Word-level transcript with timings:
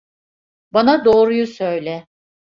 Bana 0.73 1.05
doğruyu 1.05 1.47
söyle. 1.47 2.05